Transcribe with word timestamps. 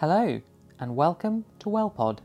Hello, 0.00 0.40
and 0.78 0.96
welcome 0.96 1.44
to 1.58 1.66
WellPod, 1.68 2.20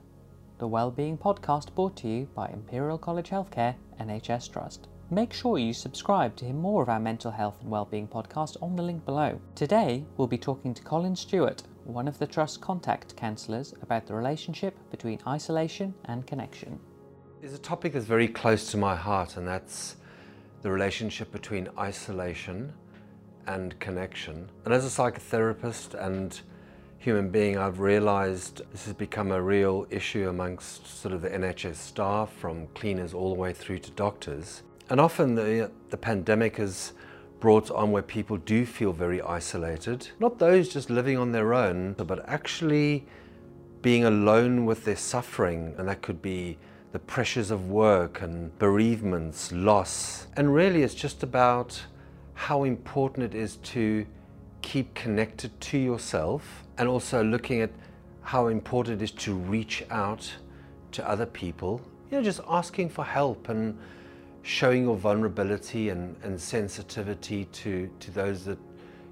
the 0.60 0.66
wellbeing 0.66 1.18
podcast 1.18 1.76
brought 1.76 1.98
to 1.98 2.08
you 2.08 2.26
by 2.34 2.48
Imperial 2.48 2.98
College 2.98 3.30
Healthcare 3.30 3.76
NHS 4.00 4.50
Trust. 4.50 4.88
Make 5.12 5.34
sure 5.34 5.58
you 5.58 5.74
subscribe 5.74 6.38
to 6.38 6.46
hear 6.46 6.54
more 6.54 6.82
of 6.82 6.88
our 6.88 7.02
mental 7.02 7.32
health 7.32 7.58
and 7.60 7.70
wellbeing 7.70 8.08
podcast 8.08 8.56
on 8.62 8.78
the 8.78 8.82
link 8.82 9.04
below. 9.04 9.42
Today, 9.56 10.06
we'll 10.16 10.26
be 10.26 10.38
talking 10.38 10.74
to 10.74 10.82
Colin 10.84 11.18
Stewart, 11.18 11.64
one 11.84 12.08
of 12.08 12.18
the 12.18 12.26
Trust's 12.26 12.56
contact 12.56 13.18
counsellors, 13.18 13.74
about 13.82 14.08
the 14.08 14.14
relationship 14.14 14.78
between 14.90 15.20
isolation 15.28 15.94
and 16.06 16.26
connection. 16.26 16.80
There's 17.42 17.56
a 17.56 17.58
topic 17.58 17.92
that's 17.92 18.06
very 18.06 18.30
close 18.30 18.72
to 18.72 18.78
my 18.78 18.96
heart, 18.96 19.36
and 19.36 19.46
that's 19.46 19.98
the 20.62 20.72
relationship 20.72 21.30
between 21.34 21.68
isolation 21.78 22.72
and 23.48 23.78
connection. 23.82 24.50
And 24.64 24.74
as 24.74 24.86
a 24.86 25.02
psychotherapist 25.02 25.94
and 25.94 26.40
human 26.98 27.30
being, 27.30 27.58
I've 27.58 27.80
realized 27.80 28.62
this 28.72 28.86
has 28.86 28.94
become 28.94 29.32
a 29.32 29.42
real 29.42 29.86
issue 29.90 30.30
amongst 30.30 30.88
sort 30.88 31.14
of 31.14 31.22
the 31.22 31.30
NHS 31.30 31.76
staff, 31.76 32.32
from 32.34 32.68
cleaners 32.76 33.14
all 33.14 33.30
the 33.34 33.40
way 33.40 33.54
through 33.54 33.80
to 33.80 33.92
doctors. 33.92 34.64
And 34.90 35.00
often 35.00 35.36
the, 35.36 35.72
the 35.90 35.98
pandemic 35.98 36.58
has 36.58 36.94
brought 37.40 37.70
on 37.72 37.92
where 37.92 38.02
people 38.02 38.38
do 38.38 38.66
feel 38.66 38.92
very 38.92 39.22
isolated. 39.22 40.08
Not 40.20 40.40
those 40.40 40.70
just 40.70 40.90
living 40.90 41.18
on 41.18 41.32
their 41.32 41.54
own, 41.54 41.94
but 41.94 42.28
actually 42.28 43.06
being 43.82 44.06
alone 44.06 44.66
with 44.66 44.86
their 44.86 44.96
suffering. 44.96 45.76
And 45.78 45.88
that 45.88 46.02
could 46.02 46.22
be 46.22 46.58
the 46.92 47.00
pressures 47.00 47.52
of 47.52 47.70
work 47.70 48.22
and 48.22 48.58
bereavements, 48.58 49.52
loss. 49.52 50.28
And 50.38 50.54
really, 50.54 50.82
it's 50.82 50.96
just 50.96 51.24
about 51.24 51.84
how 52.34 52.64
important 52.64 53.26
it 53.26 53.36
is 53.36 53.58
to 53.58 54.06
keep 54.66 54.96
connected 54.96 55.52
to 55.62 55.78
yourself 55.78 56.64
and 56.80 56.90
also 56.90 57.24
looking 57.24 57.62
at 57.62 57.70
how 58.24 58.48
important 58.48 59.00
it 59.00 59.04
is 59.04 59.12
to 59.12 59.36
reach 59.36 59.86
out 59.92 60.34
to 60.92 61.08
other 61.08 61.28
people. 61.28 61.80
You 62.10 62.18
know, 62.18 62.24
just 62.24 62.42
asking 62.50 62.90
for 62.90 63.06
help 63.06 63.48
and 63.50 63.78
showing 64.42 64.84
your 64.84 64.98
vulnerability 64.98 65.90
and, 65.90 66.16
and 66.24 66.42
sensitivity 66.42 67.46
to, 67.46 67.88
to 68.00 68.12
those 68.12 68.44
that 68.46 68.58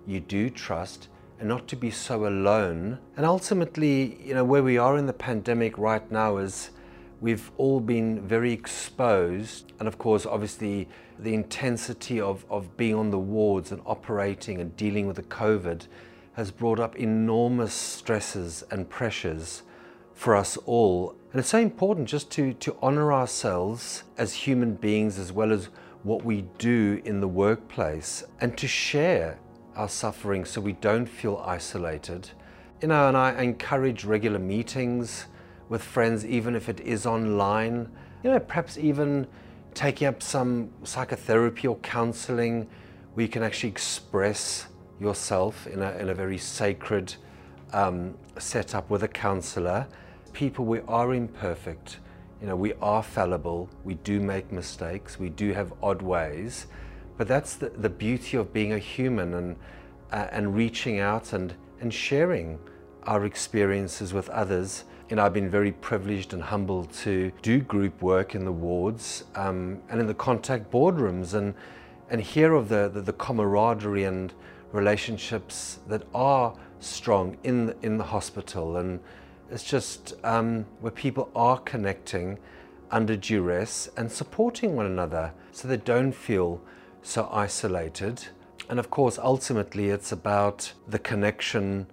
you 0.08 0.20
do 0.20 0.50
trust 0.50 1.10
and 1.40 1.48
not 1.48 1.68
to 1.68 1.76
be 1.76 1.92
so 1.92 2.26
alone. 2.26 2.98
And 3.16 3.24
ultimately, 3.24 4.18
you 4.24 4.34
know, 4.34 4.44
where 4.44 4.64
we 4.64 4.80
are 4.80 4.98
in 4.98 5.06
the 5.06 5.14
pandemic 5.14 5.78
right 5.78 6.12
now 6.12 6.38
is 6.38 6.72
We've 7.24 7.54
all 7.56 7.80
been 7.80 8.20
very 8.28 8.52
exposed, 8.52 9.72
and 9.80 9.88
of 9.88 9.98
course, 9.98 10.26
obviously, 10.26 10.90
the 11.18 11.34
intensity 11.34 12.20
of, 12.20 12.44
of 12.50 12.76
being 12.76 12.96
on 12.96 13.12
the 13.12 13.18
wards 13.18 13.72
and 13.72 13.82
operating 13.86 14.60
and 14.60 14.76
dealing 14.76 15.08
with 15.08 15.16
the 15.16 15.24
COVID 15.24 15.88
has 16.34 16.52
brought 16.52 16.82
up 16.82 16.98
enormous 16.98 17.74
stresses 17.74 18.66
and 18.72 18.90
pressures 18.90 19.64
for 20.14 20.36
us 20.36 20.58
all. 20.66 21.16
And 21.32 21.40
it's 21.40 21.48
so 21.48 21.60
important 21.60 22.10
just 22.10 22.30
to, 22.32 22.56
to 22.56 22.76
honor 22.82 23.14
ourselves 23.14 24.04
as 24.18 24.34
human 24.34 24.74
beings 24.74 25.18
as 25.18 25.32
well 25.32 25.54
as 25.54 25.70
what 26.04 26.26
we 26.26 26.42
do 26.58 27.02
in 27.06 27.22
the 27.22 27.28
workplace 27.30 28.26
and 28.42 28.58
to 28.58 28.68
share 28.68 29.40
our 29.78 29.88
suffering 29.88 30.44
so 30.44 30.60
we 30.60 30.74
don't 30.74 31.06
feel 31.06 31.42
isolated. 31.46 32.32
You 32.82 32.90
know, 32.90 33.08
and 33.08 33.16
I 33.16 33.42
encourage 33.42 34.04
regular 34.04 34.40
meetings 34.40 35.28
with 35.74 35.82
friends, 35.82 36.24
even 36.24 36.56
if 36.56 36.70
it 36.70 36.80
is 36.82 37.08
online. 37.08 37.90
You 38.24 38.30
know, 38.30 38.40
perhaps 38.40 38.78
even 38.78 39.26
taking 39.74 40.08
up 40.08 40.22
some 40.22 40.70
psychotherapy 40.84 41.68
or 41.68 41.78
counseling 41.78 42.70
where 43.16 43.26
you 43.26 43.28
can 43.28 43.42
actually 43.42 43.70
express 43.70 44.68
yourself 45.00 45.66
in 45.66 45.82
a, 45.82 45.92
in 45.98 46.10
a 46.10 46.14
very 46.14 46.38
sacred 46.38 47.16
um, 47.74 48.14
setup 48.38 48.88
with 48.92 49.02
a 49.02 49.08
counselor. 49.08 49.88
People, 50.32 50.64
we 50.66 50.82
are 50.88 51.12
imperfect. 51.16 51.98
You 52.40 52.50
know, 52.50 52.56
we 52.56 52.74
are 52.74 53.02
fallible. 53.02 53.68
We 53.84 53.96
do 53.96 54.20
make 54.20 54.52
mistakes. 54.52 55.18
We 55.18 55.30
do 55.30 55.54
have 55.54 55.74
odd 55.82 56.04
ways. 56.04 56.68
But 57.18 57.28
that's 57.28 57.56
the, 57.56 57.70
the 57.70 57.90
beauty 57.90 58.38
of 58.38 58.54
being 58.54 58.74
a 58.74 58.80
human 58.80 59.34
and, 59.34 59.56
uh, 60.12 60.28
and 60.32 60.56
reaching 60.56 61.00
out 61.00 61.34
and, 61.34 61.56
and 61.82 61.92
sharing 61.92 62.60
our 63.08 63.26
experiences 63.26 64.14
with 64.14 64.30
others 64.30 64.84
know, 65.12 65.26
I've 65.26 65.34
been 65.34 65.50
very 65.50 65.72
privileged 65.72 66.34
and 66.34 66.42
humbled 66.42 66.92
to 66.94 67.32
do 67.42 67.60
group 67.60 68.02
work 68.02 68.36
in 68.36 68.46
the 68.46 68.52
wards 68.52 69.26
um, 69.36 69.80
and 69.90 70.00
in 70.00 70.08
the 70.08 70.14
contact 70.14 70.72
boardrooms 70.72 71.34
and, 71.34 71.54
and 72.10 72.22
hear 72.22 72.54
of 72.54 72.70
the, 72.70 72.90
the, 72.90 73.02
the, 73.02 73.14
camaraderie 73.14 74.06
and 74.06 74.34
relationships 74.72 75.80
that 75.88 76.04
are 76.14 76.56
strong 76.80 77.38
in 77.44 77.68
the, 77.68 77.76
in 77.82 77.98
the 77.98 78.04
hospital. 78.04 78.78
And 78.78 79.00
it's 79.52 79.64
just 79.64 80.14
um, 80.24 80.66
where 80.80 80.92
people 80.92 81.30
are 81.36 81.60
connecting 81.60 82.40
under 82.92 83.16
duress 83.16 83.90
and 83.98 84.12
supporting 84.12 84.76
one 84.76 84.86
another 84.86 85.34
so 85.52 85.68
they 85.68 85.78
don't 85.78 86.14
feel 86.14 86.62
so 87.02 87.28
isolated. 87.32 88.28
And 88.70 88.80
of 88.80 88.90
course, 88.90 89.20
ultimately, 89.20 89.90
it's 89.90 90.12
about 90.12 90.74
the 90.88 91.00
connection 91.00 91.88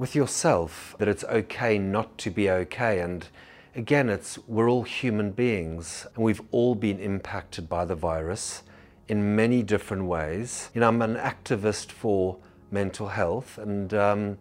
with 0.00 0.14
yourself 0.14 0.96
that 0.98 1.08
it's 1.08 1.24
okay 1.24 1.76
not 1.76 2.16
to 2.16 2.30
be 2.30 2.48
okay. 2.48 3.00
And 3.00 3.28
again, 3.76 4.08
it's 4.08 4.38
we're 4.48 4.70
all 4.70 4.82
human 4.82 5.30
beings 5.30 6.06
and 6.14 6.24
we've 6.24 6.40
all 6.52 6.74
been 6.74 6.98
impacted 6.98 7.68
by 7.68 7.84
the 7.84 7.94
virus 7.94 8.62
in 9.08 9.36
many 9.36 9.62
different 9.62 10.06
ways. 10.06 10.70
You 10.72 10.80
know, 10.80 10.88
I'm 10.88 11.02
an 11.02 11.16
activist 11.16 11.90
for 11.90 12.38
mental 12.70 13.08
health 13.08 13.58
and 13.58 13.92
um, 13.92 14.38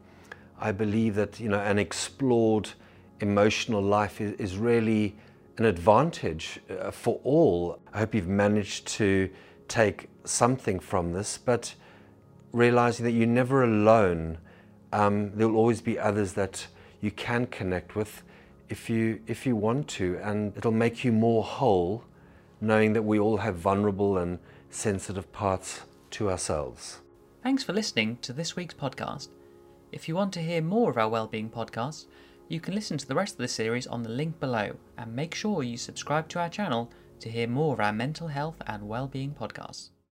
I 0.62 0.72
believe 0.72 1.16
that, 1.16 1.42
you 1.42 1.50
know, 1.50 1.60
an 1.60 1.78
explored 1.78 2.70
emotional 3.20 3.82
life 3.82 4.22
is, 4.22 4.40
is 4.40 4.58
really 4.58 5.18
an 5.58 5.66
advantage 5.66 6.62
uh, 6.70 6.90
for 6.90 7.20
all. 7.26 7.80
I 7.94 8.00
hope 8.00 8.16
you've 8.16 8.30
managed 8.30 8.88
to 9.00 9.30
take 9.68 10.08
something 10.24 10.80
from 10.80 11.12
this, 11.12 11.38
but 11.38 11.76
realizing 12.54 13.04
that 13.04 13.12
you're 13.12 13.28
never 13.28 13.62
alone 13.66 14.38
um, 14.92 15.32
there 15.36 15.48
will 15.48 15.58
always 15.58 15.82
be 15.82 16.00
others 16.00 16.34
that 16.34 16.68
you 17.02 17.12
can 17.12 17.46
connect 17.48 17.96
with 17.96 18.24
if 18.70 18.90
you, 18.90 19.22
if 19.28 19.46
you 19.46 19.56
want 19.56 19.88
to, 19.88 20.20
and 20.22 20.56
it'll 20.58 20.72
make 20.72 21.04
you 21.04 21.12
more 21.12 21.44
whole 21.44 22.04
knowing 22.62 22.94
that 22.94 23.04
we 23.04 23.20
all 23.20 23.38
have 23.38 23.56
vulnerable 23.56 24.18
and 24.18 24.40
sensitive 24.70 25.32
parts 25.32 25.82
to 26.12 26.30
ourselves. 26.30 27.00
Thanks 27.42 27.64
for 27.64 27.74
listening 27.74 28.18
to 28.22 28.34
this 28.34 28.56
week's 28.56 28.74
podcast. 28.74 29.30
If 29.92 30.08
you 30.08 30.16
want 30.16 30.34
to 30.34 30.42
hear 30.42 30.62
more 30.62 30.92
of 30.92 30.98
our 30.98 31.10
wellbeing 31.10 31.50
podcasts, 31.50 32.06
you 32.48 32.60
can 32.60 32.76
listen 32.76 32.98
to 32.98 33.08
the 33.08 33.16
rest 33.16 33.36
of 33.36 33.40
the 33.40 33.48
series 33.48 33.88
on 33.88 34.04
the 34.04 34.10
link 34.10 34.40
below 34.40 34.76
and 34.98 35.16
make 35.16 35.34
sure 35.34 35.64
you 35.64 35.78
subscribe 35.78 36.28
to 36.30 36.40
our 36.40 36.50
channel 36.50 36.92
to 37.22 37.30
hear 37.30 37.48
more 37.48 37.74
of 37.74 37.80
our 37.80 37.94
mental 37.94 38.28
health 38.28 38.62
and 38.68 38.88
wellbeing 38.88 39.36
podcasts. 39.40 39.90